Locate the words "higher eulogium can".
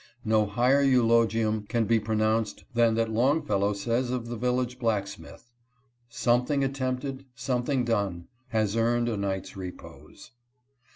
0.47-1.85